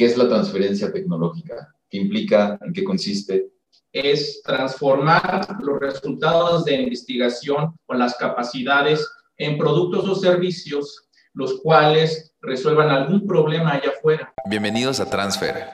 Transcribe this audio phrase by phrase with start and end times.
[0.00, 1.74] ¿Qué es la transferencia tecnológica?
[1.90, 2.58] ¿Qué implica?
[2.62, 3.50] ¿En qué consiste?
[3.92, 12.34] Es transformar los resultados de investigación o las capacidades en productos o servicios los cuales
[12.40, 14.32] resuelvan algún problema allá afuera.
[14.48, 15.66] Bienvenidos a Transfer,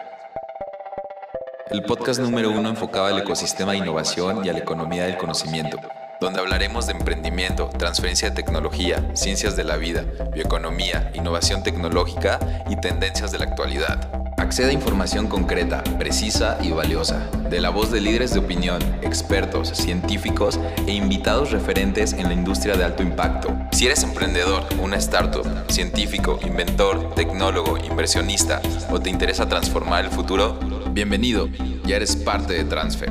[1.70, 5.78] el podcast número uno enfocado al ecosistema de innovación y a la economía del conocimiento
[6.20, 12.76] donde hablaremos de emprendimiento, transferencia de tecnología, ciencias de la vida, bioeconomía, innovación tecnológica y
[12.76, 14.15] tendencias de la actualidad.
[14.38, 19.68] Acceda a información concreta, precisa y valiosa, de la voz de líderes de opinión, expertos,
[19.68, 23.48] científicos e invitados referentes en la industria de alto impacto.
[23.72, 30.58] Si eres emprendedor, una startup, científico, inventor, tecnólogo, inversionista o te interesa transformar el futuro,
[30.92, 31.48] bienvenido,
[31.86, 33.10] ya eres parte de Transfer.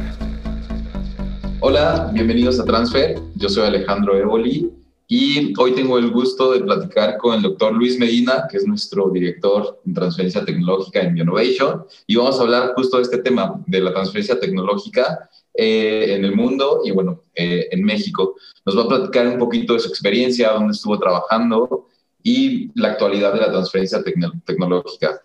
[1.60, 3.20] Hola, bienvenidos a Transfer.
[3.36, 4.72] Yo soy Alejandro Evoli
[5.08, 9.10] y hoy tengo el gusto de platicar con el doctor Luis Medina, que es nuestro
[9.10, 13.82] director en transferencia tecnológica en Bionovation, y vamos a hablar justo de este tema, de
[13.82, 18.36] la transferencia tecnológica eh, en el mundo y bueno, eh, en México.
[18.66, 21.88] Nos va a platicar un poquito de su experiencia, dónde estuvo trabajando
[22.24, 24.04] y la actualidad de la transferencia
[24.44, 25.22] tecnológica.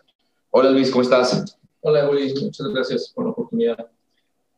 [0.50, 1.58] Hola Luis, ¿cómo estás?
[1.80, 3.88] Hola Luis, muchas gracias por la oportunidad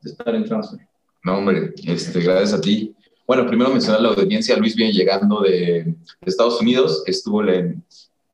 [0.01, 0.81] de estar en Transfer.
[1.23, 2.93] No, hombre, este, gracias a ti.
[3.27, 4.57] Bueno, primero mencionar la audiencia.
[4.57, 7.85] Luis viene llegando de, Estados Unidos, estuvo en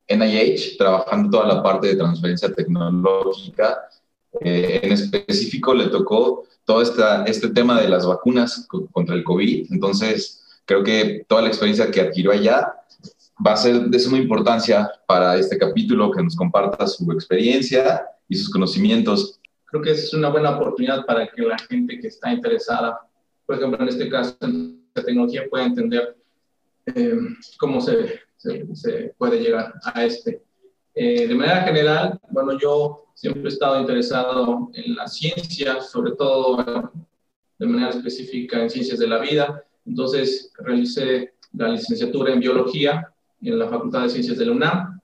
[0.08, 3.78] NIH trabajando toda la parte de transferencia tecnológica.
[4.40, 9.72] Eh, en específico le tocó todo esta, este tema de las vacunas contra el COVID.
[9.72, 12.74] Entonces, creo que toda la experiencia que adquirió allá
[13.44, 18.36] va a ser de suma importancia para este capítulo, que nos comparta su experiencia y
[18.36, 23.00] sus conocimientos creo que es una buena oportunidad para que la gente que está interesada,
[23.46, 26.16] por ejemplo, en este caso, en la tecnología, pueda entender
[26.86, 27.18] eh,
[27.58, 30.42] cómo se, se, puede llegar a este.
[30.94, 36.92] Eh, de manera general, bueno, yo siempre he estado interesado en la ciencia, sobre todo
[37.58, 39.64] de manera específica en ciencias de la vida.
[39.84, 45.00] Entonces, realicé la licenciatura en biología en la Facultad de Ciencias de la UNAM.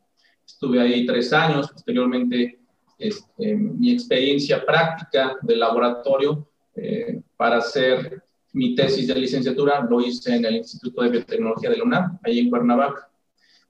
[0.47, 2.59] Estuve ahí tres años, posteriormente
[2.99, 6.47] este, mi experiencia práctica de laboratorio
[6.77, 8.24] eh, para hacer
[8.55, 12.39] mi tesis de licenciatura lo hice en el Instituto de Biotecnología de la UNAM, ahí
[12.39, 13.11] en Cuernavaca.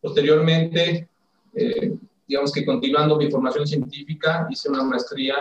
[0.00, 1.08] Posteriormente,
[1.54, 1.94] eh,
[2.28, 5.36] digamos que continuando mi formación científica, hice una maestría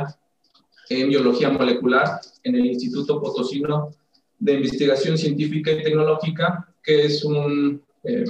[0.90, 3.92] en biología molecular en el Instituto Potosino
[4.40, 8.24] de Investigación Científica y Tecnológica, que es un eh,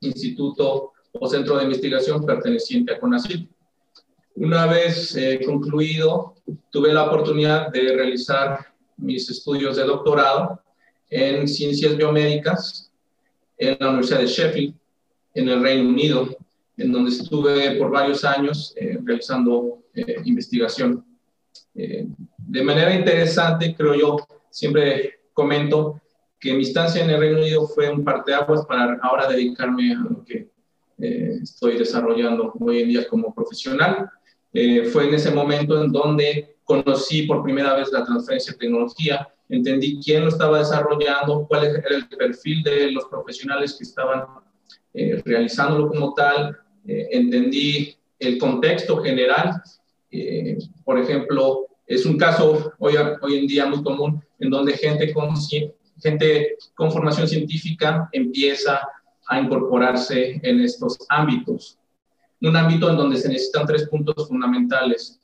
[0.00, 3.48] instituto o centro de investigación perteneciente a CONACYT.
[4.34, 6.34] Una vez eh, concluido,
[6.70, 10.60] tuve la oportunidad de realizar mis estudios de doctorado
[11.08, 12.90] en ciencias biomédicas
[13.58, 14.74] en la Universidad de Sheffield,
[15.34, 16.36] en el Reino Unido,
[16.76, 21.04] en donde estuve por varios años eh, realizando eh, investigación.
[21.74, 24.16] de manera interesante, creo yo,
[24.50, 26.00] siempre comento
[26.38, 30.24] que mi estancia en el Reino Unido fue un parteaguas para ahora dedicarme a lo
[30.24, 30.48] que
[30.98, 34.10] estoy desarrollando hoy en día como profesional.
[34.58, 39.26] Eh, fue en ese momento en donde conocí por primera vez la transferencia de tecnología,
[39.48, 44.24] entendí quién lo estaba desarrollando, cuál era el perfil de los profesionales que estaban
[44.92, 46.54] eh, realizándolo como tal,
[46.86, 49.62] eh, entendí el contexto general.
[50.84, 55.34] por ejemplo, es un caso hoy, hoy en día muy común en donde gente con,
[56.02, 58.80] gente con formación científica empieza
[59.28, 61.78] a incorporarse en estos ámbitos
[62.42, 65.18] un ámbito en donde se necesitan tres puntos fundamentales.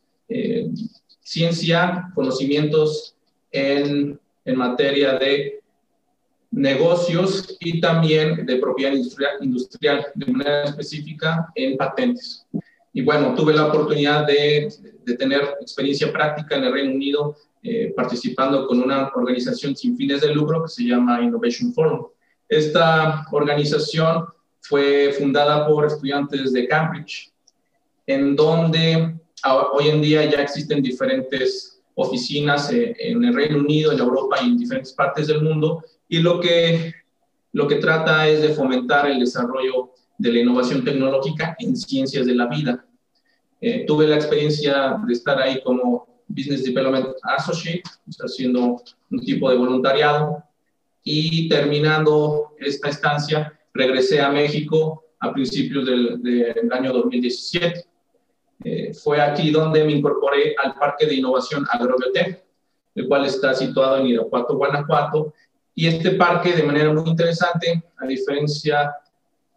[1.23, 3.15] Ciencia, conocimientos
[3.51, 5.61] en, en, materia de
[6.51, 12.47] negocios y también de propiedad industrial, industrial, de manera específica en patentes.
[12.93, 14.69] Y bueno, tuve la oportunidad de,
[15.05, 20.21] de tener experiencia práctica en el Reino Unido eh, participando con una organización sin fines
[20.21, 22.09] de lucro que se llama Innovation Forum.
[22.49, 24.27] Esta organización
[24.59, 27.31] fue fundada por estudiantes de Cambridge,
[28.05, 29.15] en donde
[29.73, 34.47] hoy en día ya existen diferentes oficinas eh, en el Reino Unido, en Europa y
[34.47, 36.93] en diferentes partes del mundo, y lo que,
[37.53, 42.35] lo que trata es de fomentar el desarrollo de la innovación tecnológica en ciencias de
[42.35, 42.85] la vida.
[43.61, 47.83] Eh, tuve la experiencia de estar ahí como Business Development Associate,
[48.21, 50.43] haciendo un tipo de voluntariado,
[51.05, 57.85] y terminando esta estancia, regresé a México a principios del, año 2017.
[58.65, 62.43] Eh, fue aquí donde me incorporé al Parque de Innovación Agrobiotech,
[62.95, 65.33] el cual está situado en Irapuato, Guanajuato.
[65.75, 68.95] Y este parque, de manera muy interesante, a diferencia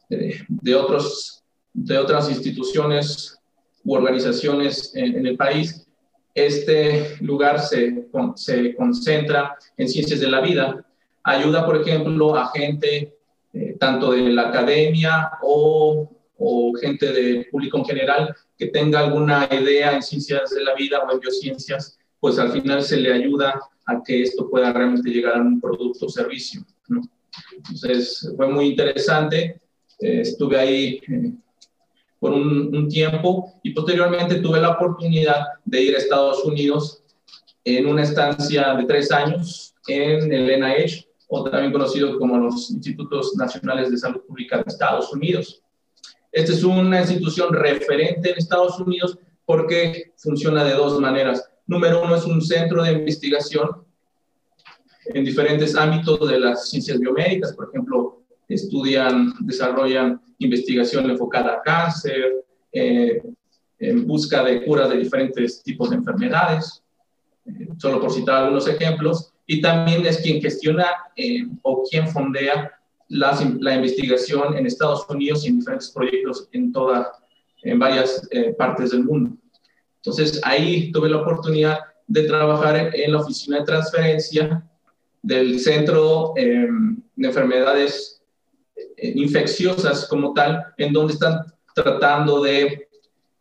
[0.10, 1.44] de, otros,
[1.74, 3.38] de otras instituciones
[3.84, 5.86] u organizaciones en, el país,
[6.34, 10.86] este lugar se, se, concentra en ciencias de la vida.
[11.24, 13.16] Ayuda, por ejemplo, a gente
[13.54, 19.48] eh, tanto de la academia o, o, gente del público en general que tenga alguna
[19.52, 23.60] idea en ciencias de la vida o en biociencias, pues al final se le ayuda
[23.86, 26.66] a que esto pueda realmente llegar a un producto o servicio.
[27.58, 29.62] Entonces, fue muy interesante.
[30.00, 31.34] Eh, estuve ahí eh,
[32.20, 37.04] por un, tiempo y posteriormente tuve la oportunidad de ir a Estados Unidos
[37.64, 43.36] en una estancia de tres años en el NIH, o también conocido como los Institutos
[43.36, 45.62] Nacionales de Salud Pública de Estados Unidos.
[46.36, 51.50] Esta es una institución referente en Estados Unidos porque funciona de dos maneras.
[51.66, 53.70] Número uno, es un centro de investigación
[55.06, 62.44] en diferentes ámbitos de las ciencias biomédicas, por ejemplo, estudian, desarrollan investigación enfocada a cáncer,
[62.74, 63.24] eh,
[63.80, 66.84] en busca de curas de diferentes tipos de enfermedades,
[67.46, 72.78] eh, solo por citar algunos ejemplos, y también es quien gestiona eh, o quien fondea
[73.10, 77.12] la, investigación en Estados Unidos y en diferentes proyectos en, toda,
[77.64, 79.38] en varias partes del mundo.
[79.98, 84.64] Entonces ahí tuve la oportunidad de trabajar en la oficina de transferencia
[85.22, 88.22] del Centro em, de Enfermedades
[88.76, 92.88] eh, Infecciosas como tal, en donde están tratando de,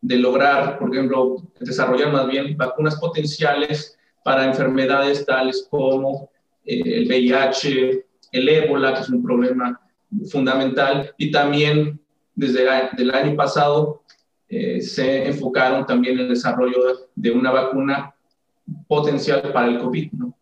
[0.01, 6.31] de lograr, por ejemplo, desarrollar más bien vacunas potenciales para enfermedades tales como
[6.65, 9.81] eh, el VIH, el ébola, que es un problema
[10.31, 12.01] fundamental, y también
[12.35, 12.67] desde
[12.99, 14.03] el año pasado
[14.49, 18.15] eh, se enfocaron también en el desarrollo de una vacuna
[18.89, 20.37] potencial para el COVID, ¿no?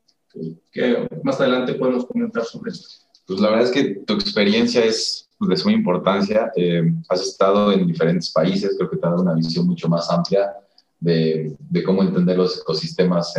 [0.72, 2.88] que más adelante podemos comentar sobre esto.
[3.26, 6.50] Pues la verdad es que tu experiencia es pues, de suma importancia.
[6.56, 10.10] Eh, has estado en diferentes países, creo que te ha dado una visión mucho más
[10.10, 10.52] amplia
[10.98, 13.34] de, de cómo entender los ecosistemas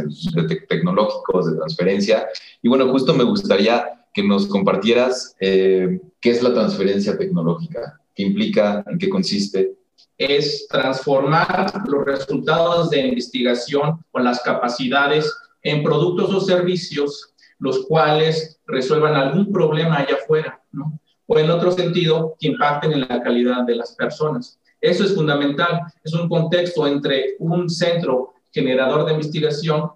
[0.69, 2.27] tecnológicos de transferencia.
[2.61, 8.23] Y bueno, justo me gustaría que nos compartieras eh, qué es la transferencia tecnológica, qué
[8.23, 9.73] implica, en qué consiste.
[10.17, 15.33] Es transformar los resultados de investigación o las capacidades
[15.63, 17.33] en productos o servicios
[17.63, 20.99] los cuales resuelvan algún problema allá afuera, ¿no?
[21.25, 24.59] O en otro sentido, que impacten en la calidad de las personas.
[24.81, 25.79] Eso es fundamental.
[26.03, 29.91] Es un contexto entre un centro generador de investigación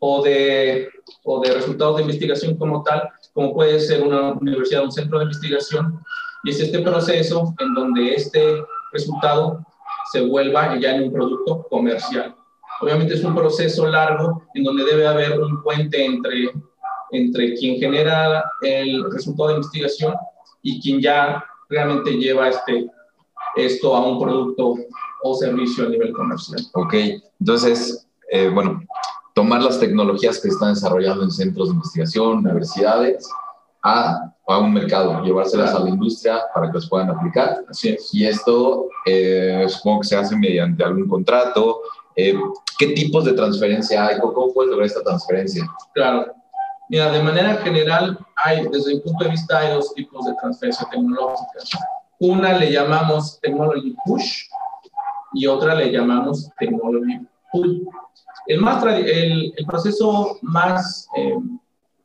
[0.00, 0.88] o de,
[1.22, 5.24] o de resultados de investigación como tal, como puede ser una universidad un centro de
[5.24, 6.02] investigación,
[6.42, 9.62] y es este proceso en donde este resultado
[10.10, 12.34] se vuelva ya en un producto comercial.
[12.80, 16.50] Obviamente es un proceso largo en donde debe haber un puente entre,
[17.10, 20.14] entre quien genera el resultado de investigación
[20.62, 22.90] y quien ya realmente lleva este,
[23.56, 24.76] esto a un producto
[25.22, 26.62] o servicio a nivel comercial.
[26.72, 26.94] Ok,
[27.38, 28.80] entonces, eh, bueno,
[29.36, 33.28] tomar las tecnologías que están desarrollando en centros de investigación, universidades,
[33.82, 37.62] a, a un mercado, llevárselas a la industria para que las puedan aplicar.
[37.68, 38.08] Así es.
[38.12, 41.82] Y esto eh, supongo que se hace mediante algún contrato,
[42.16, 42.34] eh,
[42.78, 44.18] ¿Qué tipos de transferencia hay?
[44.18, 45.66] ¿Cómo puedes lograr esta transferencia?
[45.94, 46.34] Claro.
[46.88, 50.86] Mira, de manera general, hay, desde mi punto de vista, hay dos tipos de transferencia
[50.90, 51.58] tecnológica.
[52.18, 54.44] Una le llamamos technology push
[55.34, 57.86] y otra le llamamos technology pull.
[58.46, 61.34] El, más el, el proceso más eh,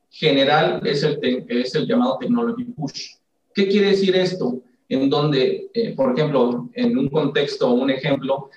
[0.10, 3.16] general es el, es el llamado technology push.
[3.54, 4.62] ¿Qué quiere decir esto?
[4.90, 8.50] En donde, eh, por ejemplo, en un contexto o un ejemplo,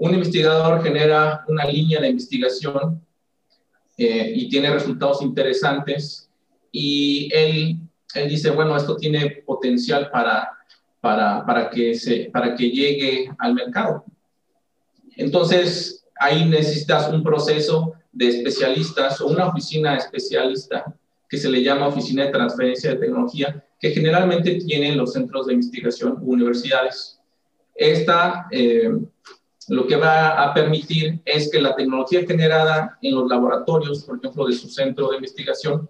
[0.00, 3.04] un investigador genera una línea de investigación
[3.96, 6.30] eh, y tiene resultados interesantes
[6.72, 7.76] y él,
[8.14, 10.50] él dice, bueno, esto tiene potencial para,
[11.00, 14.04] para, para, que se, para que llegue al mercado.
[15.16, 20.94] Entonces, ahí necesitas un proceso de especialistas o una oficina especialista
[21.28, 25.54] que se le llama Oficina de Transferencia de Tecnología, que generalmente tienen los centros de
[25.54, 27.20] investigación u universidades.
[27.74, 28.90] Esta eh,
[29.68, 34.46] lo que va a permitir es que la tecnología generada en los laboratorios, por ejemplo,
[34.46, 35.88] de su centro de investigación,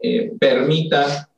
[0.00, 1.30] eh, permita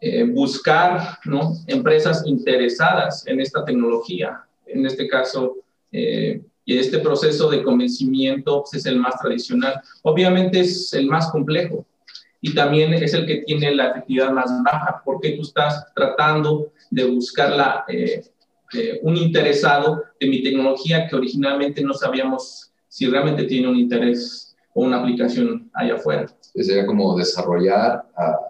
[0.00, 1.54] eh, buscar ¿no?
[1.66, 4.44] empresas interesadas en esta tecnología.
[4.66, 5.56] En este caso,
[5.90, 9.80] eh, y este proceso de convencimiento pues, es el más tradicional.
[10.02, 11.86] Obviamente es el más complejo
[12.40, 17.04] y también es el que tiene la efectividad más baja, porque tú estás tratando de
[17.04, 17.84] buscar la
[18.74, 24.56] eh, un interesado de mi tecnología que originalmente no sabíamos si realmente tiene un interés
[24.74, 26.26] o una aplicación allá afuera.
[26.54, 28.04] Sería como desarrollar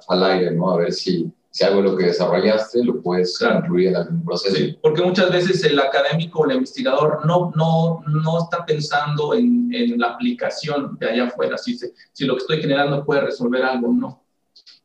[0.09, 0.71] al aire, ¿no?
[0.71, 4.57] A ver si, si algo de lo que desarrollaste lo puedes incluir en algún proceso.
[4.57, 9.73] Sí, porque muchas veces el académico o el investigador no, no, no está pensando en,
[9.73, 11.79] en la aplicación de allá afuera, si,
[12.13, 14.25] si lo que estoy generando puede resolver algo no.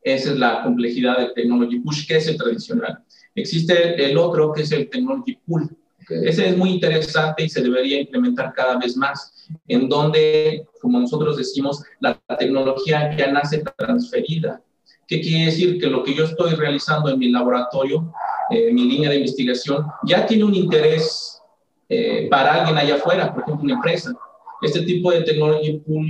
[0.04, 3.00] Esa es la complejidad del Technology Push, que es el tradicional.
[3.34, 5.76] Existe el otro, que es el Technology Pool.
[6.08, 11.36] Ese es muy interesante y se debería implementar cada vez más, en donde, como nosotros
[11.36, 14.62] decimos, la tecnología ya nace transferida
[15.10, 15.80] ¿Qué quiere decir?
[15.80, 18.14] Que lo que yo estoy realizando en mi laboratorio,
[18.52, 21.42] eh, mi línea de investigación, ya tiene un interés
[21.90, 24.14] eh, para alguien allá afuera, por ejemplo, una empresa.
[24.62, 26.08] Este tipo de technology pool,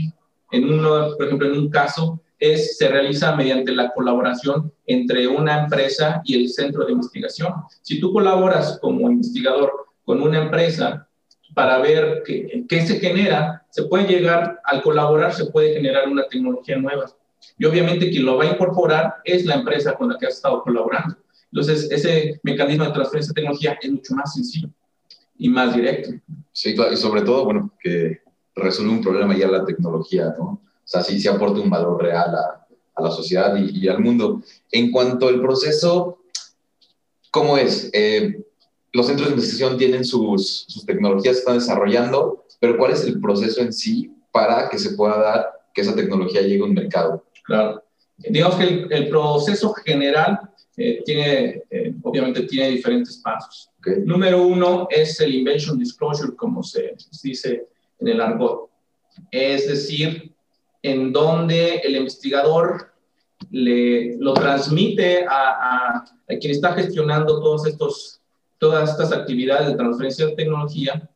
[0.51, 5.63] en uno, por ejemplo, en un caso, es, se realiza mediante la colaboración entre una
[5.63, 7.53] empresa y el centro de investigación.
[7.81, 9.71] Si tú colaboras como investigador
[10.03, 11.07] con una empresa
[11.53, 16.27] para ver qué, qué se genera, se puede llegar, al colaborar, se puede generar una
[16.27, 17.05] tecnología nueva.
[17.57, 20.61] Y obviamente quien lo va a incorporar es la empresa con la que has estado
[20.63, 21.15] colaborando.
[21.51, 24.69] Entonces, ese mecanismo de transferencia de tecnología es mucho más sencillo
[25.37, 26.11] y más directo.
[26.51, 28.21] Sí, claro, y sobre todo, bueno, que
[28.55, 30.45] resuelve un problema ya la tecnología, ¿no?
[30.45, 32.67] O sea, sí, sí aporta un valor real a,
[32.99, 34.41] a la sociedad y, al mundo.
[34.71, 36.19] En cuanto al proceso,
[37.31, 37.89] ¿cómo es?
[37.93, 38.43] Eh,
[38.91, 43.61] los centros de investigación tienen sus, sus tecnologías, están desarrollando, pero ¿cuál es el proceso
[43.61, 47.23] en sí para que se pueda dar que esa tecnología llegue a un mercado?
[47.49, 47.83] Claro.
[48.17, 50.39] Digamos que el, proceso general
[50.77, 53.71] eh, tiene, eh, obviamente tiene diferentes pasos.
[54.05, 57.65] Número uno es el invention disclosure, como se, dice
[57.99, 58.69] en el argot.
[59.31, 60.31] Es decir,
[60.83, 62.93] en donde el investigador
[63.49, 66.05] le, lo transmite a,
[66.39, 68.21] quien está gestionando todos estos,
[68.59, 71.09] todas estas actividades de transferencia de tecnología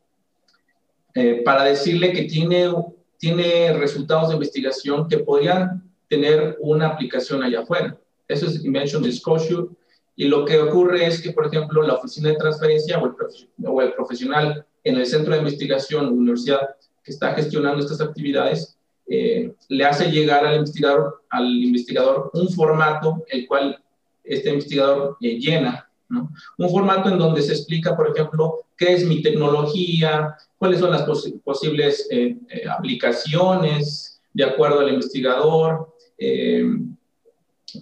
[1.14, 2.74] eh, para decirle que tiene,
[3.18, 7.98] tiene resultados de investigación que podrían tener una aplicación allá afuera.
[8.28, 9.68] Eso es Invention Disclosure.
[10.16, 14.64] Y lo que ocurre es que, por ejemplo, la oficina de transferencia o el, profesional
[14.84, 16.60] en el centro de investigación o universidad
[17.02, 23.22] que está gestionando estas actividades eh, le hace llegar al investigador, al investigador un formato
[23.28, 23.82] el cual
[24.22, 25.90] este investigador eh, llena.
[26.08, 26.30] ¿no?
[26.58, 31.02] Un formato en donde se explica, por ejemplo, qué es mi tecnología, cuáles son las
[31.44, 32.38] posibles eh,
[32.70, 36.64] aplicaciones de acuerdo al investigador, eh,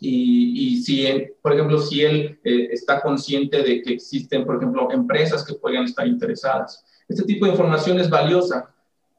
[0.00, 1.06] y, si,
[1.42, 5.84] por ejemplo, si él eh, está consciente de que existen, por ejemplo, empresas que podrían
[5.84, 6.84] estar interesadas.
[7.08, 8.74] Este tipo de información es valiosa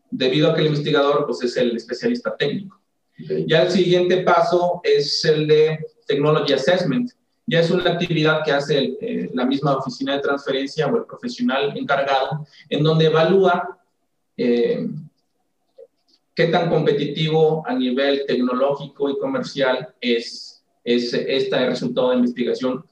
[0.10, 2.80] debido a que el investigador pues, es el especialista técnico.
[3.46, 7.12] Ya el siguiente paso es el de Technology Assessment.
[7.46, 11.78] Ya es una actividad que hace eh, la misma oficina de transferencia o el profesional
[11.78, 13.80] encargado, en donde evalúa
[16.36, 22.84] qué tan competitivo a nivel tecnológico y comercial es, es este resultado de investigación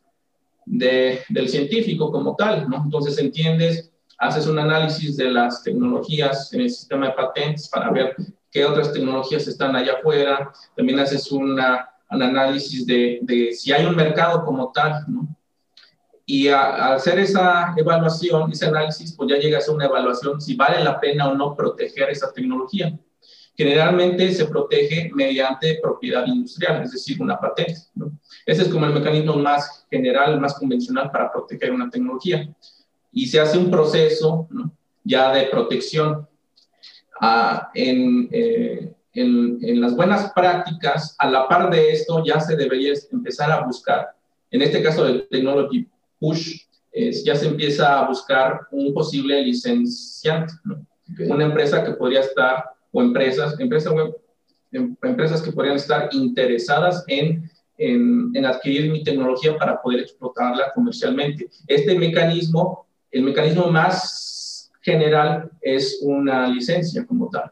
[0.65, 2.83] de, del científico como tal, ¿no?
[2.83, 8.15] Entonces entiendes, haces un análisis de las tecnologías en el sistema de patentes para ver
[8.51, 13.86] qué otras tecnologías están allá afuera, también haces una, un análisis de, de, si hay
[13.86, 15.27] un mercado como tal, ¿no?
[16.24, 20.81] Y al hacer esa evaluación, ese análisis, pues ya llegas a una evaluación si vale
[20.81, 22.98] la pena o no proteger esa tecnología
[23.62, 27.80] generalmente se protege mediante propiedad industrial, es decir, una patente.
[28.44, 32.51] Ese es como el mecanismo más general, más convencional para proteger una tecnología.
[33.12, 34.48] Y se hace un proceso
[35.03, 36.27] ya de protección.
[37.20, 42.56] Ah, en, eh, en, en, las buenas prácticas, a la par de esto, ya se
[42.56, 44.15] debería empezar a buscar,
[44.50, 45.88] en este caso del Technology
[46.20, 46.62] Push,
[47.24, 50.51] ya se empieza a buscar un posible licenciante,
[51.30, 54.15] una empresa que podría estar o empresas, empresas web,
[54.71, 60.71] em, empresas que podrían estar interesadas en, en, en, adquirir mi tecnología para poder explotarla
[60.74, 61.50] comercialmente.
[61.67, 67.51] Este mecanismo, el mecanismo más general es una licencia como tal.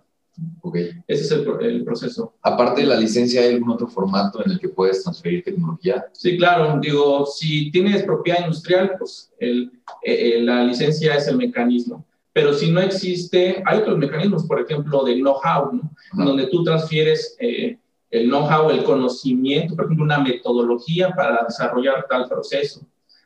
[0.61, 0.91] Okay.
[1.07, 2.33] Ese es el, el, proceso.
[2.41, 6.05] Aparte de la licencia, ¿hay algún otro formato en el que puedes transferir tecnología?
[6.13, 6.79] Sí, claro.
[6.79, 9.71] Digo, si tienes propiedad industrial, pues el,
[10.03, 12.05] eh, la licencia es el mecanismo.
[12.33, 16.25] Pero si no existe, hay otros mecanismos, por ejemplo, de know-how, ¿no?
[16.25, 17.77] donde tú transfieres eh,
[18.11, 22.81] el know-how, el conocimiento, por ejemplo, una metodología para desarrollar tal proceso.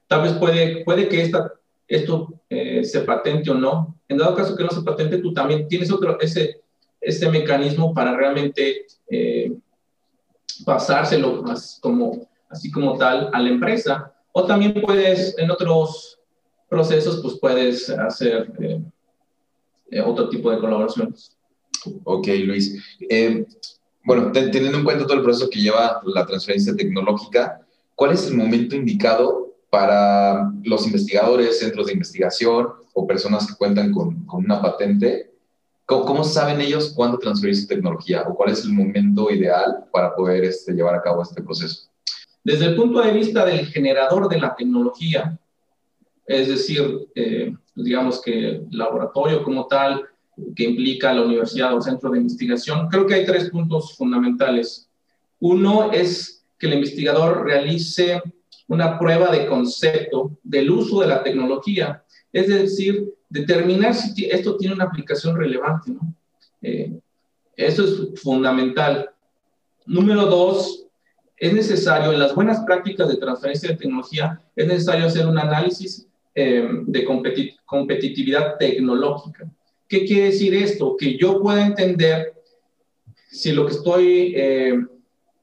[0.08, 1.54] Tal vez puede, puede que esta,
[1.88, 3.98] esto eh, se patente o no.
[4.08, 6.62] En dado caso que no se patente, tú también tienes otro, ese,
[7.00, 9.54] ese mecanismo para realmente eh,
[10.66, 14.14] pasárselo más como, así como tal a la empresa.
[14.32, 16.13] O también puedes, en otros
[16.74, 18.82] procesos, pues puedes hacer eh,
[19.92, 21.38] eh, otro tipo de colaboraciones.
[22.04, 22.82] Ok, Luis.
[23.08, 23.46] Eh,
[24.04, 27.62] bueno, teniendo en cuenta todo el proceso que lleva la transferencia tecnológica,
[27.96, 33.92] ¿cuál es el momento indicado para los investigadores, centros de investigación o personas que cuentan
[33.92, 35.32] con, con una patente?
[35.86, 40.44] ¿Cómo, saben ellos cuándo transferir su tecnología o cuál es el momento ideal para poder
[40.46, 41.90] este, llevar a cabo este proceso?
[42.44, 45.38] Desde el punto de vista del generador de la tecnología,
[46.26, 50.04] es decir, eh, digamos que laboratorio como tal,
[50.56, 54.90] que implica la universidad o centro de investigación, creo que hay tres puntos fundamentales.
[55.40, 58.22] Uno es que el investigador realice
[58.68, 64.76] una prueba de concepto del uso de la tecnología, es decir, determinar si esto tiene
[64.76, 65.92] una aplicación relevante.
[65.92, 66.16] ¿no?
[66.62, 66.94] Eh,
[67.56, 69.10] eso es fundamental.
[69.86, 70.86] Número dos,
[71.38, 76.08] es necesario, en las buenas prácticas de transferencia de tecnología, es necesario hacer un análisis
[76.36, 77.06] eh, de
[77.66, 79.50] competitividad tecnológica.
[79.88, 80.96] ¿Qué quiere decir esto?
[80.98, 82.34] Que yo pueda entender
[83.30, 84.80] si lo que estoy eh,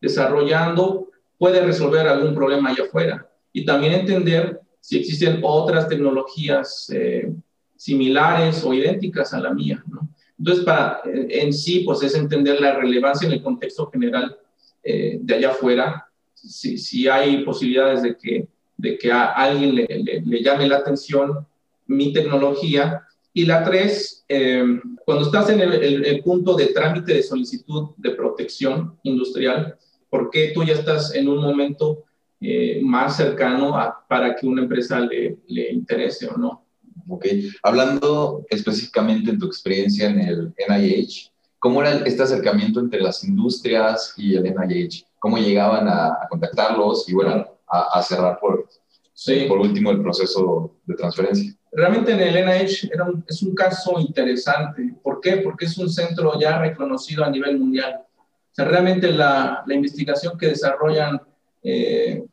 [0.00, 7.32] desarrollando puede resolver algún problema allá afuera y también entender si existen otras tecnologías eh,
[7.76, 9.82] similares o idénticas a la mía.
[9.86, 10.08] ¿no?
[10.38, 14.38] Entonces, para, en sí, pues es entender la relevancia en el contexto general
[14.82, 18.48] eh, de allá afuera, si, hay posibilidades de que,
[18.80, 19.86] de que a alguien le,
[20.24, 21.46] le, llame la atención
[21.86, 23.02] mi tecnología.
[23.32, 24.64] Y la tres, eh,
[25.04, 29.76] cuando estás en el, el, punto de trámite de solicitud de protección industrial,
[30.08, 32.04] ¿por qué tú ya estás en un momento
[32.40, 36.64] eh, más cercano a, para que una empresa le, le interese o no?
[37.08, 37.26] Ok,
[37.62, 44.14] hablando específicamente en tu experiencia en el NIH, ¿cómo era este acercamiento entre las industrias
[44.16, 45.06] y el NIH?
[45.18, 48.68] ¿Cómo llegaban a, contactarlos y bueno, a, cerrar por,
[49.12, 49.46] sí.
[49.48, 51.54] por último el proceso de transferencia?
[51.72, 54.94] Realmente en el NIH era es un caso interesante.
[55.02, 55.36] ¿Por qué?
[55.38, 58.02] Porque es un centro ya reconocido a nivel mundial.
[58.18, 61.20] O sea, realmente la, la investigación que desarrollan
[61.62, 62.24] eh,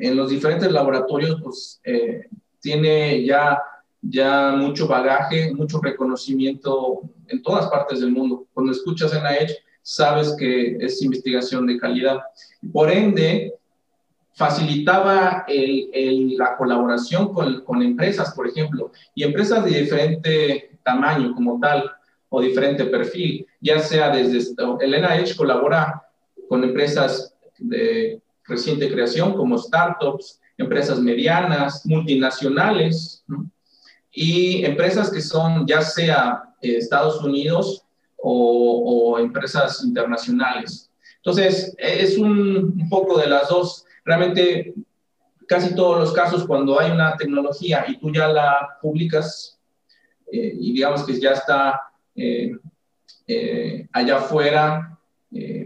[0.00, 2.26] en los diferentes laboratorios, pues eh,
[2.60, 3.60] tiene ya
[4.06, 8.46] ya mucho bagaje, mucho reconocimiento en todas partes del mundo.
[8.52, 12.20] Cuando escuchas NIH, sabes que es investigación de calidad.
[12.72, 13.54] Por ende,
[14.34, 21.58] facilitaba el, la colaboración con, con, empresas, por ejemplo, y empresas de diferente tamaño como
[21.60, 21.90] tal
[22.28, 26.02] o diferente perfil, ya sea desde el NIH colabora
[26.48, 33.48] con empresas de reciente creación como startups, empresas medianas, multinacionales, ¿no?
[34.14, 37.82] y empresas que son ya sea eh, Estados Unidos
[38.26, 40.90] o, empresas internacionales.
[41.16, 43.84] Entonces, es un, poco de las dos.
[44.04, 44.74] Realmente,
[45.48, 49.58] casi todos los casos, cuando hay una tecnología y tú ya la publicas
[50.30, 51.80] eh, y digamos que ya está
[52.14, 52.56] eh,
[53.92, 54.90] allá afuera,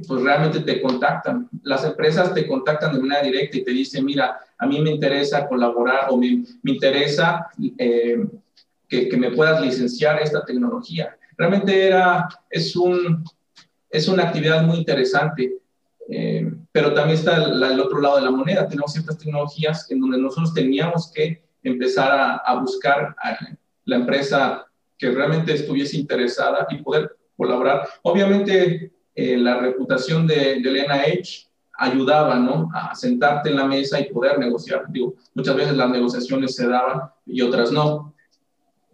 [0.07, 1.47] pues realmente te contactan.
[1.63, 5.47] Las empresas te contactan de manera directa y te dicen, mira, a mí me interesa
[5.47, 7.49] colaborar o me, me interesa
[7.79, 8.27] eh,
[8.89, 11.17] que, que, me puedas licenciar esta tecnología.
[11.37, 13.25] Realmente era, es, un,
[13.89, 15.59] es una actividad muy interesante,
[16.09, 18.67] eh, pero también está el, el, otro lado de la moneda.
[18.67, 23.37] Tenemos ciertas tecnologías en donde nosotros teníamos que empezar a, a buscar a
[23.85, 24.67] la empresa
[24.97, 27.89] que realmente estuviese interesada y poder colaborar.
[28.03, 32.71] Obviamente, eh, la reputación de, de NIH ayudaba, ¿no?
[32.75, 34.85] A sentarte en la mesa y poder negociar.
[34.89, 38.15] Digo, muchas veces las negociaciones se daban y otras no,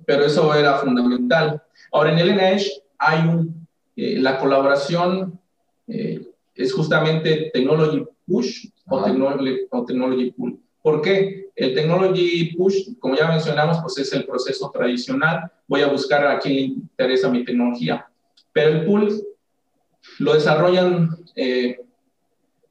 [0.05, 1.63] pero eso era fundamental.
[1.93, 5.41] Ahora, en el NIH hay un, eh, la colaboración
[5.87, 10.59] eh, es justamente Technology Push o technology, o technology, Pull.
[10.83, 11.51] ¿Por qué?
[11.57, 15.51] El Technology Push, como ya mencionamos, pues es el proceso tradicional.
[15.67, 18.07] Voy a buscar a quién le interesa mi tecnología.
[18.53, 19.23] Pero el Pull
[20.19, 21.81] lo desarrollan eh,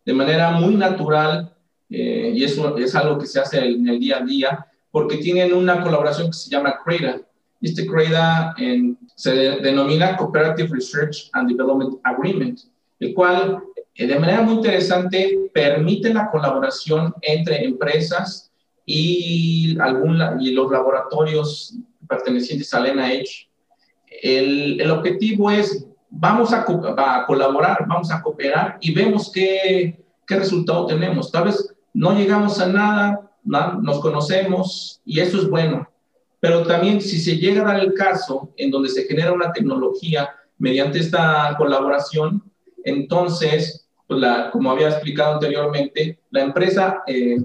[0.06, 1.56] de manera muy natural
[1.90, 5.54] eh, y eso es algo que se hace en el día a día porque tienen
[5.54, 7.22] una colaboración que se llama CRADA.
[7.62, 12.60] Este CRADA en, se de, denomina Cooperative Research and Development Agreement,
[13.00, 13.64] el cual
[13.96, 18.52] de manera muy interesante permite la colaboración entre empresas
[18.86, 21.76] y, algún, y los laboratorios
[22.08, 23.50] pertenecientes al NIH.
[24.22, 26.66] El, el objetivo es vamos a,
[26.98, 31.32] a, colaborar, vamos a cooperar y vemos qué, qué resultado tenemos.
[31.32, 35.90] Tal vez no llegamos a nada, nos conocemos y eso es bueno.
[36.40, 40.30] Pero también si se llega a dar el caso en donde se genera una tecnología
[40.58, 42.44] mediante esta colaboración,
[42.84, 47.38] entonces, pues la, como había explicado anteriormente, la empresa eh,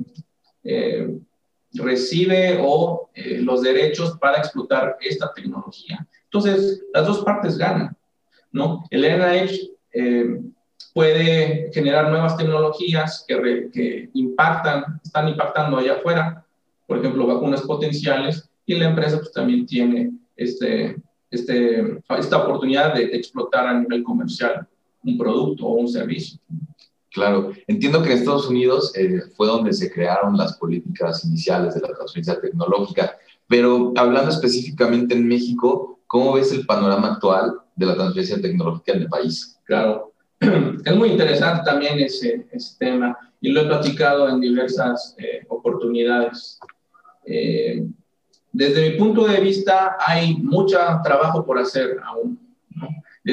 [0.64, 1.18] eh,
[1.74, 6.06] recibe o eh, los derechos para explotar esta tecnología.
[6.24, 7.96] Entonces, las dos partes ganan.
[8.50, 8.84] ¿no?
[8.90, 9.70] El NIH
[10.92, 16.44] puede generar nuevas tecnologías que, impactan, están impactando allá afuera,
[16.86, 20.96] por ejemplo, vacunas potenciales, y la empresa pues, también tiene este,
[21.30, 24.66] este, esta oportunidad de, explotar a nivel comercial
[25.04, 26.38] un producto o un servicio.
[27.11, 31.80] Claro, entiendo que en Estados Unidos eh, fue donde se crearon las políticas iniciales de
[31.80, 37.94] la transferencia tecnológica, pero hablando específicamente en México, ¿cómo ves el panorama actual de la
[37.94, 39.58] transferencia tecnológica en el país?
[39.64, 45.44] Claro, es muy interesante también ese, ese tema y lo he platicado en diversas eh,
[45.48, 46.58] oportunidades.
[47.24, 47.87] Eh,
[48.52, 52.38] desde mi punto de vista, hay mucho trabajo por hacer aún,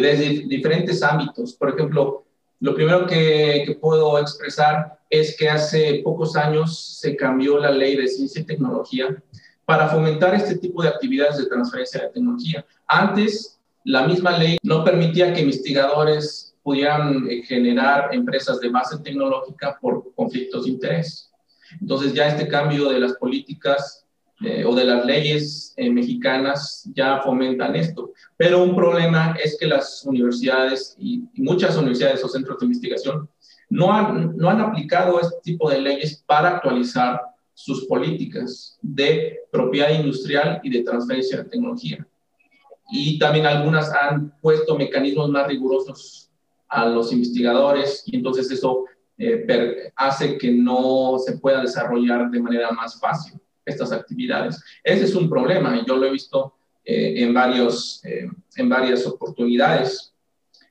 [0.02, 1.54] desde diferentes ámbitos.
[1.54, 2.26] Por ejemplo,
[2.60, 7.96] lo primero que, que, puedo expresar es que hace pocos años se cambió la ley
[7.96, 9.22] de ciencia y tecnología
[9.66, 12.66] para fomentar este tipo de actividades de transferencia de tecnología.
[12.88, 19.78] Antes, la misma ley no permitía que investigadores pudieran eh, generar empresas de base tecnológica
[19.80, 21.32] por conflictos de interés.
[21.80, 24.05] Entonces ya este cambio de las políticas
[24.42, 28.12] eh, o de las leyes eh, mexicanas ya fomentan esto.
[28.36, 33.30] Pero un problema es que las universidades y, muchas universidades o centros de investigación
[33.70, 37.22] no han, no han aplicado este tipo de leyes para actualizar
[37.54, 42.06] sus políticas de propiedad industrial y de transferencia de tecnología.
[42.92, 46.30] Y también algunas han puesto mecanismos más rigurosos
[46.68, 48.84] a los investigadores y entonces eso
[49.18, 54.62] eh, hace que no se pueda desarrollar de manera más fácil estas actividades.
[54.84, 59.06] Ese es un problema y yo lo he visto eh, en, varios, eh, en varias
[59.08, 60.14] oportunidades.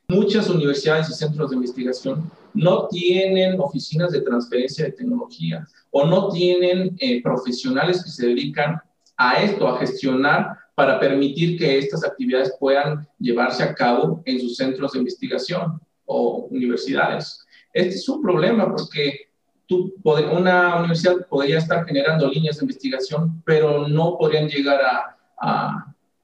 [0.09, 6.28] Muchas universidades y centros de investigación no tienen oficinas de transferencia de tecnología o no
[6.28, 8.80] tienen eh, profesionales que se dedican
[9.16, 14.57] a esto, a gestionar para permitir que estas actividades puedan llevarse a cabo en sus
[14.57, 17.44] centros de investigación o universidades.
[17.72, 19.23] Este es un problema porque
[19.66, 25.16] tú, una universidad podría estar generando líneas de investigación, pero no podrían llegar a,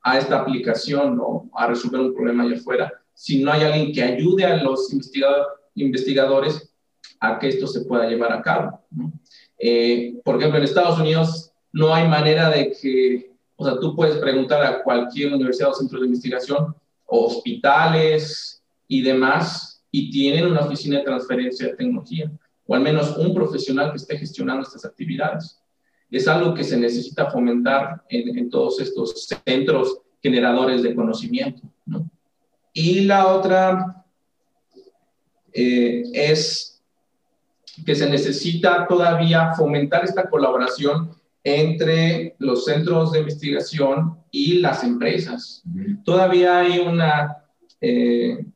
[0.02, 4.02] a, esta aplicación o a resolver un problema allá afuera si no hay alguien que
[4.02, 6.72] ayude a los investigador, investigadores
[7.20, 8.80] a que esto se pueda llevar a cabo.
[9.58, 14.16] Eh, por ejemplo, en Estados Unidos no hay manera de que, o sea, tú puedes
[14.16, 16.74] preguntar a cualquier universidad o centro de investigación,
[17.04, 22.30] hospitales y demás, y tienen una oficina de transferencia de tecnología
[22.70, 25.60] o al menos un profesional que esté gestionando estas actividades.
[26.08, 31.62] Es algo que se necesita fomentar en, todos estos centros generadores de conocimiento.
[32.72, 34.04] Y la otra
[35.52, 36.80] eh, es
[37.84, 41.10] que se necesita todavía fomentar esta colaboración
[41.42, 45.64] entre los centros de investigación y las empresas.
[46.04, 47.36] Todavía hay una,
[47.80, 48.46] eh,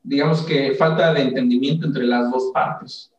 [0.00, 3.10] digamos que falta de entendimiento entre las dos partes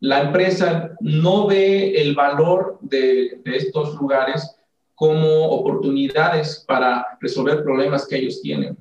[0.00, 4.56] la empresa no ve el valor de, estos lugares
[4.94, 8.76] como oportunidades para resolver problemas que ellos tienen.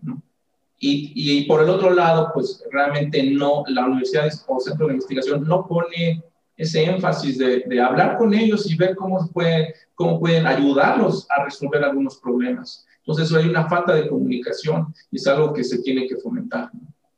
[0.85, 5.65] Y, por el otro lado, pues realmente no, la universidad o centro de investigación no
[5.65, 6.21] pone
[6.57, 11.83] ese énfasis de, hablar con ellos y ver cómo, puede, cómo pueden ayudarlos a resolver
[11.85, 12.85] algunos problemas.
[12.97, 16.69] Entonces, hay una falta de comunicación y es algo que se tiene que fomentar.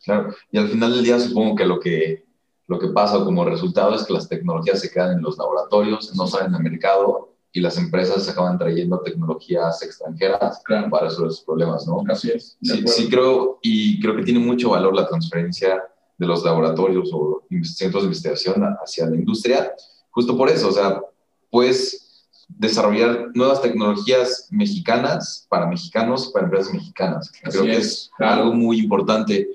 [0.03, 2.24] Claro, y al final del día supongo que lo que
[2.67, 6.27] lo que pasa como resultado es que las tecnologías se quedan en los laboratorios, no
[6.27, 12.03] salen al mercado y las empresas acaban trayendo tecnologías extranjeras para resolver sus problemas, ¿no?
[12.09, 12.57] Así es.
[12.61, 15.81] Sí, sí, creo, y creo que tiene mucho valor la transferencia
[16.17, 19.73] de los laboratorios o centros de investigación hacia la industria,
[20.11, 21.01] justo por eso, o sea,
[21.49, 22.05] pues
[22.47, 27.31] desarrollar nuevas tecnologías mexicanas para mexicanos, para empresas mexicanas.
[27.41, 29.47] Creo que es algo muy importante.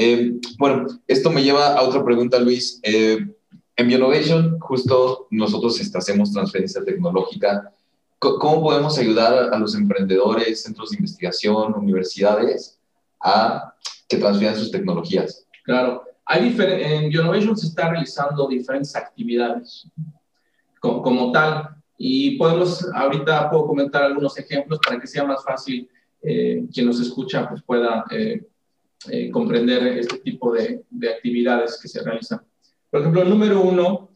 [0.00, 2.78] Eh, bueno, esto me lleva a otra pregunta, Luis.
[2.84, 3.18] Eh,
[3.74, 7.72] en Bionovation, justo nosotros hacemos transferencia tecnológica.
[8.20, 12.78] ¿Cómo podemos ayudar a los emprendedores, centros de investigación, universidades
[13.20, 13.74] a
[14.08, 15.44] que transfieran sus tecnologías?
[15.64, 19.88] Claro, en Bionovation se está realizando diferentes actividades
[20.78, 25.88] como, tal y podemos, ahorita puedo comentar algunos ejemplos para que sea más fácil
[26.22, 28.46] eh, quien nos escucha pues pueda eh,
[29.32, 32.40] comprender este tipo de, de, actividades que se realizan.
[32.90, 34.08] Por ejemplo, número uno,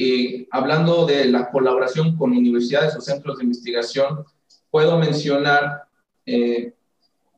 [0.00, 4.24] eh, hablando de la colaboración con universidades o centros de investigación,
[4.70, 5.82] puedo mencionar,
[6.24, 6.72] eh,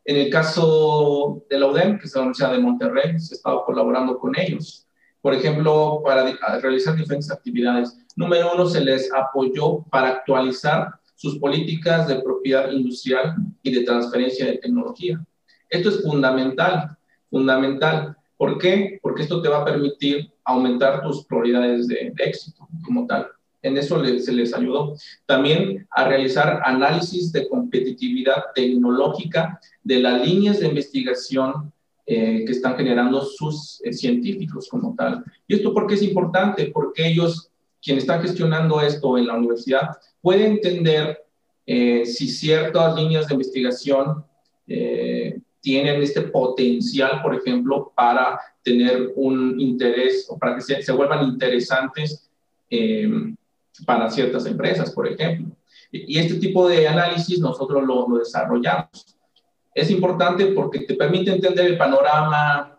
[0.04, 3.64] en el caso de la UDEM, que es la Universidad de Monterrey, se ha estado
[3.64, 4.86] colaborando con ellos.
[5.22, 7.98] Por ejemplo, para realizar diferentes actividades.
[8.16, 14.46] Número uno, se les apoyó para actualizar sus políticas de propiedad industrial y de transferencia
[14.46, 15.22] de tecnología.
[15.70, 16.96] Esto es fundamental,
[17.30, 18.98] fundamental, ¿Por qué?
[19.02, 23.26] Porque esto te va a permitir aumentar tus probabilidades de, éxito como tal.
[23.60, 24.94] En eso se les ayudó.
[25.26, 31.70] También a realizar análisis de competitividad tecnológica de las líneas de investigación
[32.06, 35.22] eh, que están generando sus eh, científicos como tal.
[35.46, 36.70] ¿Y esto por qué es importante?
[36.72, 37.50] Porque ellos,
[37.82, 41.26] quienes están gestionando esto en la universidad, pueden entender
[41.66, 44.24] eh, si ciertas líneas de investigación
[45.60, 52.30] tienen este potencial, por ejemplo, para tener un interés o para que se, vuelvan interesantes
[53.84, 55.56] para ciertas empresas, por ejemplo.
[55.90, 59.16] Y, este tipo de análisis nosotros lo, lo desarrollamos
[59.74, 62.78] es importante porque te permite entender el panorama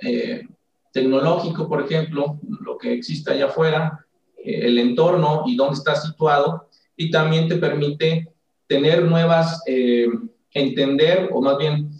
[0.00, 0.46] eh,
[0.92, 4.04] tecnológico, por ejemplo, lo que existe allá afuera,
[4.36, 8.28] eh, el entorno y dónde está situado, y también te permite
[8.66, 10.08] tener nuevas, eh,
[10.52, 11.90] entender o más bien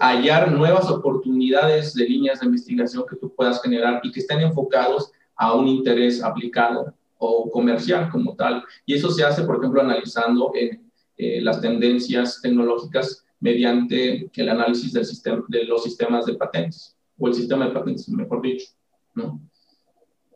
[0.00, 5.12] hallar nuevas oportunidades de líneas de investigación que tú puedas generar y que estén enfocados
[5.34, 8.64] a un interés aplicado o comercial como tal.
[8.86, 14.92] Y eso se hace, por ejemplo, analizando en eh, las tendencias tecnológicas mediante el análisis
[14.92, 18.66] del sistema, de los sistemas de patentes, o el sistema de patentes, mejor dicho.
[19.14, 19.40] ¿no?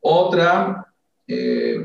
[0.00, 0.92] Otra,
[1.26, 1.84] eh,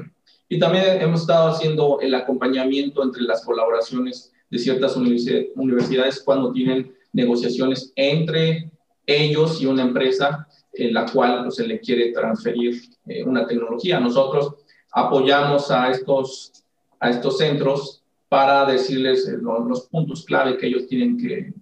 [0.49, 6.95] y también hemos estado haciendo el acompañamiento entre las colaboraciones de ciertas universidades cuando tienen
[7.17, 8.71] negociaciones entre
[9.05, 13.99] ellos y una empresa en la cual pues, se le quiere transferir eh, una tecnología.
[13.99, 14.53] Nosotros
[14.91, 16.51] apoyamos a estos,
[16.99, 21.53] a estos centros para decirles eh, los, puntos clave que ellos tienen que,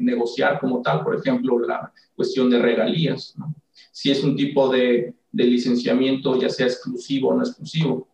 [0.00, 3.34] negociar como tal, por ejemplo, la cuestión de regalías,
[3.92, 8.08] si es un tipo de, licenciamiento, ya sea exclusivo o no exclusivo.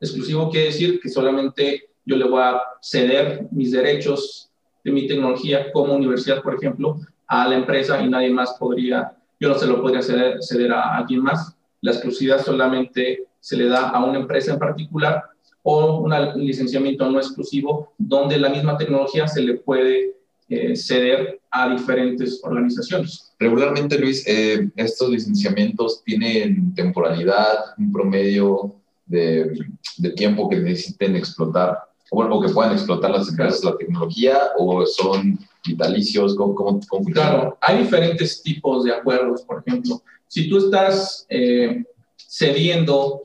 [0.00, 4.45] Exclusivo quiere decir que solamente yo le voy a ceder mis derechos
[4.86, 9.48] de mi tecnología como universidad, por ejemplo, a la empresa y nadie más podría, yo
[9.48, 11.56] no se lo podría ceder, ceder a alguien más.
[11.80, 15.24] La exclusividad solamente se le da a una empresa en particular
[15.64, 20.14] o un licenciamiento no exclusivo, donde la misma tecnología se le puede
[20.48, 23.34] eh, ceder a diferentes organizaciones.
[23.40, 29.50] Regularmente, Luis, eh, estos licenciamientos tienen temporalidad, un promedio de,
[29.98, 31.76] de, tiempo que necesiten explotar,
[32.10, 36.80] o bueno, que puedan explotar las empresas la tecnología, o son vitalicios, ¿cómo,
[37.12, 40.02] Claro, hay diferentes tipos de acuerdos, por ejemplo.
[40.28, 41.84] Si tú estás eh,
[42.16, 43.22] cediendo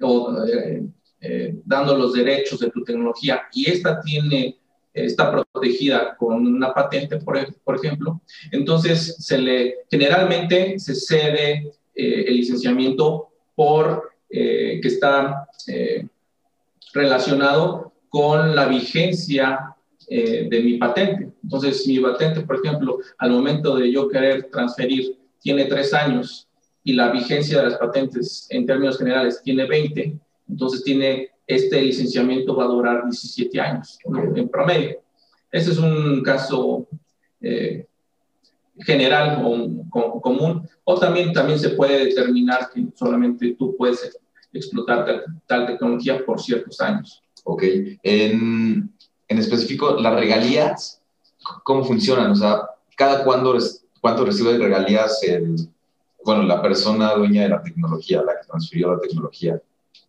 [0.00, 0.36] o
[1.24, 4.58] eh, dando los derechos de tu tecnología y esta tiene,
[4.92, 12.24] está protegida con una patente, por, por ejemplo, entonces se le, generalmente se cede eh,
[12.26, 15.46] el licenciamiento por eh, que está
[16.92, 19.74] relacionado con la vigencia
[20.06, 21.32] de mi patente.
[21.42, 26.46] Entonces, mi patente, por ejemplo, al momento de yo querer transferir, tiene tres años
[26.84, 30.18] y la vigencia de las patentes en términos generales tiene 20,
[30.50, 35.00] entonces tiene, este licenciamiento va a durar 17 años en promedio.
[35.50, 36.86] Ese es un caso
[37.40, 37.86] eh,
[38.78, 40.68] general o, común.
[40.84, 44.18] O también, también se puede determinar que solamente tú puedes
[44.52, 47.21] explotar tal, tecnología por ciertos años.
[47.44, 47.62] Ok.
[48.02, 48.92] En,
[49.28, 51.02] en, específico, las regalías,
[51.64, 52.32] ¿cómo funcionan?
[52.32, 52.62] O sea,
[52.96, 53.56] ¿cada cuándo,
[54.00, 55.56] cuánto recibe regalías el,
[56.24, 59.60] bueno, la persona dueña de la tecnología, la que transfirió la tecnología?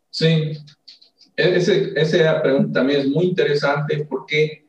[0.10, 0.58] Sí,
[1.36, 4.66] e-, ese, esa pregunta también es muy interesante porque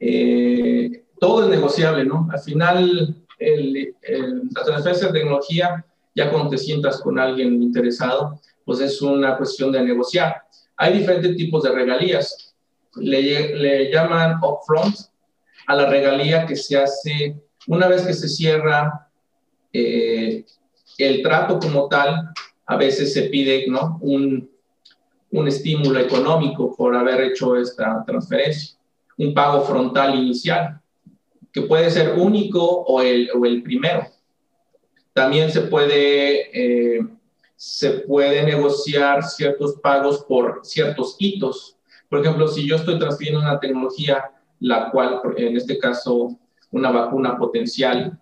[0.00, 2.28] eh, todo es negociable, ¿no?
[2.30, 9.00] Al final, la transferencia de tecnología, ya cuando te sientas con alguien interesado, pues es
[9.00, 10.42] una cuestión de negociar.
[10.78, 12.54] Hay diferentes tipos de regalías.
[12.96, 14.96] Le, le llaman upfront
[15.66, 17.36] a la regalía que se hace
[17.66, 19.08] una vez que se cierra
[19.72, 20.44] eh,
[20.96, 22.30] el trato como tal.
[22.66, 23.98] A veces se pide ¿no?
[24.00, 24.50] un,
[25.30, 28.76] un estímulo económico por haber hecho esta transferencia,
[29.16, 30.80] un pago frontal inicial,
[31.52, 34.06] que puede ser único o el, o el primero.
[35.12, 37.06] También se puede, eh,
[37.58, 41.76] se puede negociar ciertos pagos por ciertos hitos.
[42.08, 46.38] Por ejemplo, si yo estoy transfiriendo una tecnología, la cual, en este caso,
[46.70, 48.16] una vacuna potencial,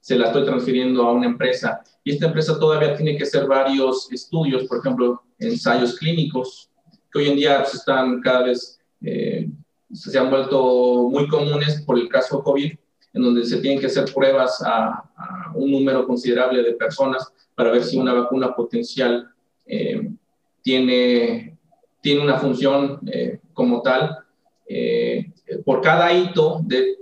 [0.00, 4.10] se la estoy transfiriendo a una empresa y esta empresa todavía tiene que hacer varios
[4.10, 6.70] estudios, por ejemplo, ensayos clínicos,
[7.12, 9.50] que hoy en día pues, están cada vez, eh,
[9.92, 12.72] se han vuelto muy comunes por el caso COVID,
[13.12, 15.04] en donde se tienen que hacer pruebas a,
[15.54, 19.28] un número considerable de personas para ver si una vacuna potencial
[19.66, 20.10] eh,
[20.62, 21.58] tiene,
[22.00, 24.18] tiene una función eh, como tal.
[25.64, 26.96] por cada hito de,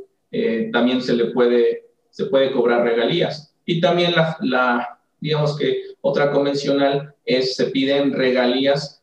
[0.72, 3.54] también se le puede se puede cobrar regalías.
[3.64, 9.02] Y también la, la digamos que otra convencional es se piden regalías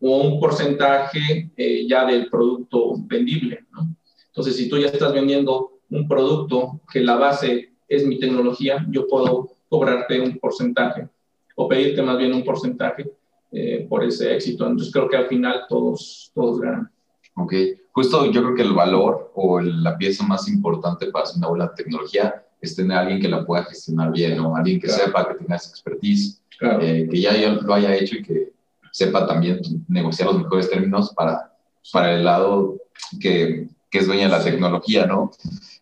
[0.00, 3.64] o un porcentaje eh, ya del producto vendible.
[3.72, 3.94] ¿no?
[4.26, 9.06] Entonces, si tú ya estás vendiendo un producto que la base es mi tecnología, yo
[9.06, 11.08] puedo cobrarte un porcentaje
[11.56, 13.10] o pedirte más bien un porcentaje
[13.50, 14.66] eh, por ese éxito.
[14.66, 16.88] Entonces, creo que al final todos, todos ganan.
[17.36, 17.52] Ok,
[17.90, 21.74] justo yo creo que el valor o la pieza más importante para hacer una buena
[21.74, 25.34] tecnología es tener a alguien que la pueda gestionar bien, o alguien que sepa, que
[25.34, 26.40] tenga esa expertise,
[26.80, 28.52] eh, que ya lo haya hecho y que
[28.92, 31.52] sepa también negociar los mejores términos para,
[31.92, 32.76] para el lado
[33.20, 35.32] que, que es dueña de la tecnología, ¿no?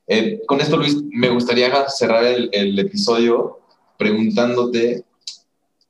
[0.06, 3.60] Eh, con esto, Luis, me gustaría cerrar el, el, episodio
[4.02, 5.04] preguntándote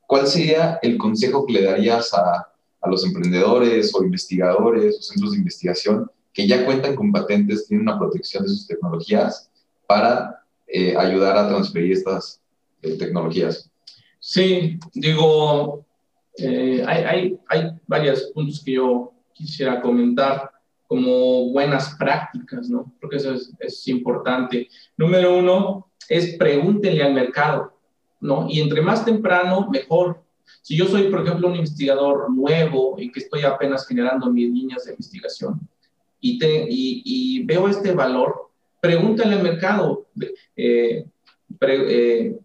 [0.06, 2.46] cuál sería el consejo que le darías a,
[2.82, 7.88] a, los emprendedores o investigadores o centros de investigación que ya cuentan con patentes, tienen
[7.88, 9.50] una protección de sus tecnologías
[9.86, 12.42] para eh, ayudar a transferir estas
[12.82, 13.70] eh, tecnologías.
[14.18, 15.86] Sí, digo,
[16.36, 20.50] eh, hay, hay, hay varios puntos que yo quisiera comentar
[20.86, 22.92] como buenas prácticas, ¿no?
[23.00, 24.68] Porque eso es, es, importante.
[24.98, 27.72] Número uno es pregúntenle al mercado,
[28.22, 28.46] ¿no?
[28.48, 30.22] Y entre más temprano, mejor.
[30.62, 34.84] Si yo soy, por ejemplo, un investigador nuevo y que estoy apenas generando mis líneas
[34.84, 35.60] de investigación
[36.20, 40.06] y, te, y, y veo este valor, pregúntale al mercado.
[40.56, 41.04] Eh,
[41.60, 42.36] eh,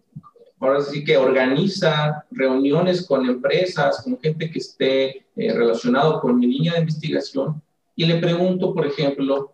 [0.59, 6.47] ahora sí que organiza reuniones con empresas, con gente que esté eh, relacionado con mi
[6.47, 7.61] línea de investigación
[7.95, 9.53] y le pregunto, por ejemplo,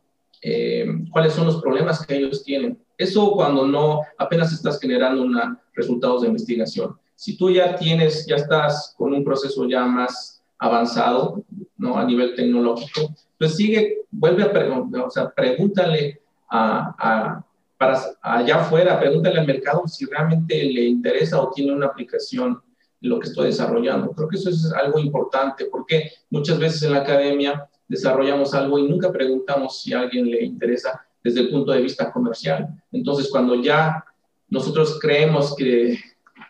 [1.12, 2.78] cuáles son los problemas que ellos tienen.
[2.98, 6.98] Eso cuando no apenas estás generando una, resultados de investigación.
[7.16, 11.44] Si tú ya tienes, ya estás con un proceso ya más avanzado,
[11.78, 11.98] ¿no?
[11.98, 17.44] A nivel tecnológico, pues sigue, vuelve a preguntar, o sea, pregúntale a,
[17.78, 22.62] para allá afuera, pregúntale al mercado si realmente le interesa o tiene una aplicación
[23.02, 24.12] lo que estoy desarrollando.
[24.12, 28.90] Creo que eso es algo importante porque muchas veces en la academia desarrollamos algo y
[28.90, 32.68] nunca preguntamos si a alguien le interesa desde el punto de vista comercial.
[32.92, 34.04] Entonces, cuando ya
[34.50, 36.00] nosotros creemos que,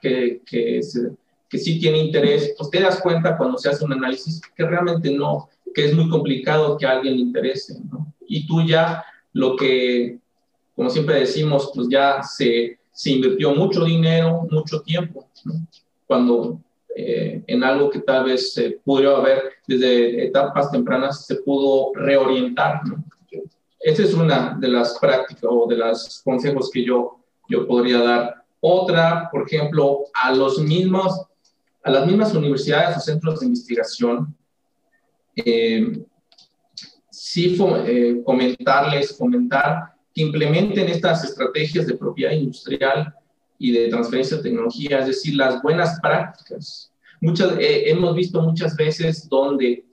[0.01, 0.79] que, que,
[1.49, 5.11] que sí tiene interés, pues te das cuenta cuando se hace un análisis que realmente
[5.11, 8.13] no, que es muy complicado que a alguien le interese, ¿no?
[8.25, 9.03] Y tú ya
[9.33, 10.19] lo que,
[10.77, 15.27] como siempre decimos, pues ya se, se invirtió mucho dinero, mucho tiempo,
[16.07, 16.61] cuando
[16.95, 22.81] eh, en algo que tal vez se pudo haber desde etapas tempranas se pudo reorientar.
[22.85, 23.03] ¿no?
[23.79, 28.43] Esa es una de las prácticas o de los consejos que yo, yo podría dar.
[28.59, 31.25] Otra, por ejemplo, a los mismos,
[31.83, 34.33] a las mismas universidades o centros de investigación,
[35.35, 36.01] eh,
[37.09, 43.13] sí eh, comentarles, comentar que implementen estas estrategias de propiedad industrial
[43.63, 46.91] y de transferencia de tecnología, es decir, las buenas prácticas.
[47.21, 49.85] Muchas, eh, hemos visto muchas veces donde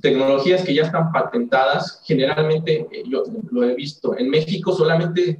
[0.00, 5.38] tecnologías que ya están patentadas, generalmente eh, yo lo he visto, en México solamente,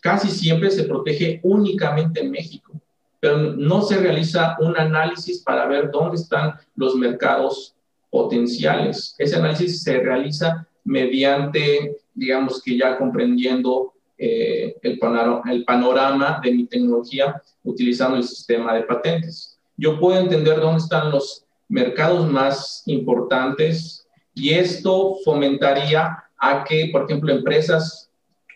[0.00, 2.72] casi siempre se protege únicamente en México,
[3.20, 7.74] pero no se realiza un análisis para ver dónde están los mercados
[8.08, 9.14] potenciales.
[9.18, 16.52] Ese análisis se realiza mediante, digamos que ya comprendiendo eh, el, panorama, el panorama de
[16.52, 19.58] mi tecnología utilizando el sistema de patentes.
[19.78, 27.04] Yo puedo entender dónde están los mercados más importantes y esto fomentaría a que, por
[27.04, 28.10] ejemplo, empresas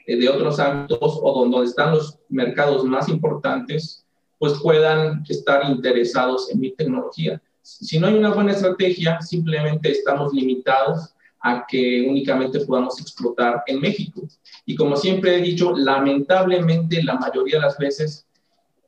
[0.06, 4.04] eh, de otros ámbitos o donde están los mercados más importantes,
[4.38, 7.40] pues puedan estar interesados en mi tecnología.
[7.62, 13.80] Si no hay una buena estrategia, simplemente estamos limitados a que únicamente podamos explotar en
[13.80, 14.22] México.
[14.66, 18.26] Y como siempre he dicho, lamentablemente la mayoría de las veces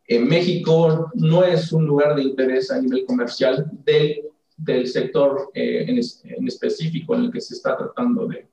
[0.08, 4.22] en México no es un lugar de interés a nivel comercial del,
[4.56, 8.46] del sector eh, en, específico en el que se está tratando de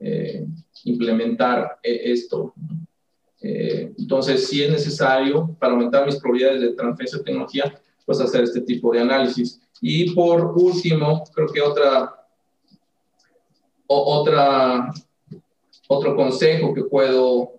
[0.00, 0.46] eh,
[0.84, 2.54] implementar eh, esto.
[3.40, 8.60] entonces, si es necesario para aumentar mis probabilidades de transferencia de tecnología, pues hacer este
[8.62, 9.60] tipo de análisis.
[9.80, 12.14] Y por último, creo que otra,
[13.86, 14.92] otra,
[15.88, 17.52] otro consejo que puedo,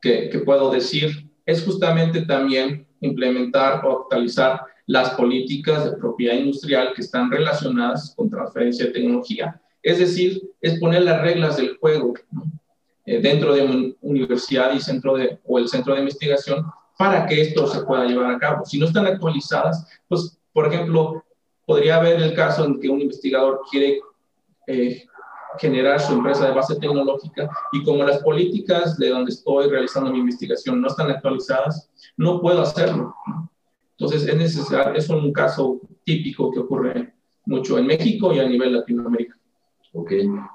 [0.00, 6.92] que, que puedo decir es justamente también implementar o actualizar las políticas de propiedad industrial
[6.94, 9.60] que están relacionadas con transferencia de tecnología.
[9.82, 12.14] Es decir, es poner las reglas del juego
[13.06, 16.64] eh, dentro de una universidad y centro de, o el centro de investigación
[16.98, 18.64] para que esto se pueda llevar a cabo.
[18.64, 21.24] Si no están actualizadas, pues, por ejemplo,
[21.66, 24.00] podría haber el caso en que un investigador quiere
[24.66, 25.04] eh,
[25.58, 30.18] generar su empresa de base tecnológica y como las políticas de donde estoy realizando mi
[30.18, 33.14] investigación no están actualizadas, no puedo hacerlo.
[33.96, 37.14] Entonces es necesario, es un caso típico que ocurre
[37.46, 39.36] mucho en México y a nivel Latinoamérica.
[39.92, 40.12] Ok,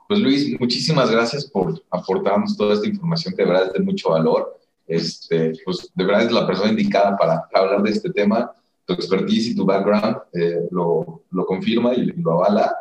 [0.07, 4.09] pues Luis, muchísimas gracias por aportarnos toda esta información que de verdad es de mucho
[4.09, 4.59] valor.
[4.85, 8.51] Este, pues de verdad es la persona indicada para hablar de este tema.
[8.85, 12.75] Tu expertise y tu background eh, lo, lo, confirma y lo avala.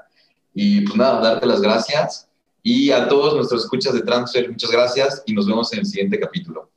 [0.55, 2.28] Y pues nada, darte las gracias.
[2.62, 6.18] Y a todos nuestros escuchas de Transfer, muchas gracias y nos vemos en el siguiente
[6.18, 6.70] capítulo.